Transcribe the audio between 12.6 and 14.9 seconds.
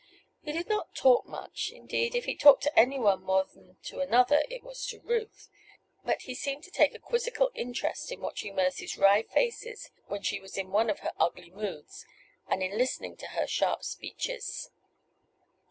in listening to her sharp speeches.